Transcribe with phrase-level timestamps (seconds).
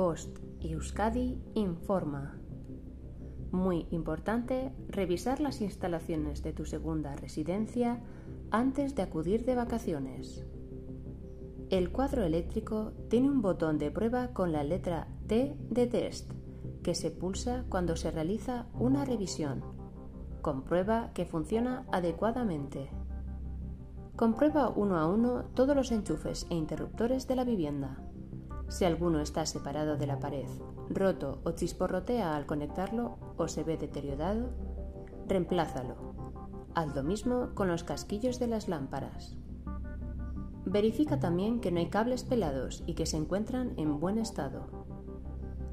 [0.00, 2.40] Bost y Euskadi informa.
[3.52, 8.00] Muy importante revisar las instalaciones de tu segunda residencia
[8.50, 10.46] antes de acudir de vacaciones.
[11.68, 16.32] El cuadro eléctrico tiene un botón de prueba con la letra T de test
[16.82, 19.62] que se pulsa cuando se realiza una revisión.
[20.40, 22.88] Comprueba que funciona adecuadamente.
[24.16, 27.98] Comprueba uno a uno todos los enchufes e interruptores de la vivienda.
[28.70, 30.46] Si alguno está separado de la pared,
[30.88, 34.50] roto o chisporrotea al conectarlo o se ve deteriorado,
[35.26, 35.96] reemplázalo.
[36.76, 39.36] Haz lo mismo con los casquillos de las lámparas.
[40.64, 44.68] Verifica también que no hay cables pelados y que se encuentran en buen estado.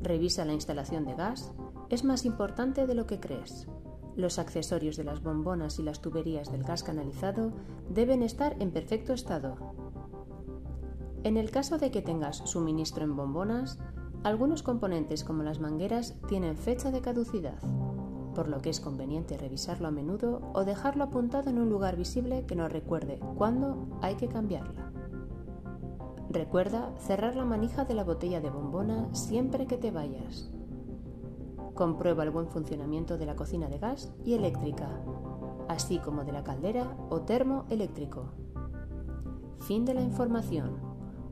[0.00, 1.52] Revisa la instalación de gas,
[1.90, 3.66] es más importante de lo que crees.
[4.14, 7.54] Los accesorios de las bombonas y las tuberías del gas canalizado
[7.88, 9.83] deben estar en perfecto estado.
[11.24, 13.78] En el caso de que tengas suministro en bombonas,
[14.24, 17.58] algunos componentes como las mangueras tienen fecha de caducidad,
[18.34, 22.44] por lo que es conveniente revisarlo a menudo o dejarlo apuntado en un lugar visible
[22.44, 24.92] que nos recuerde cuándo hay que cambiarla.
[26.28, 30.52] Recuerda cerrar la manija de la botella de bombona siempre que te vayas.
[31.72, 34.90] Comprueba el buen funcionamiento de la cocina de gas y eléctrica,
[35.68, 38.26] así como de la caldera o termo eléctrico.
[39.60, 40.93] Fin de la información.